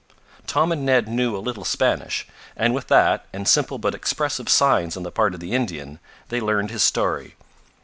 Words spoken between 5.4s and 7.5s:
Indian, they learned his story.